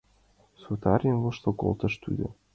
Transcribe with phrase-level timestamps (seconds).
[0.61, 2.25] —Сотарен воштыл колтыш тудо.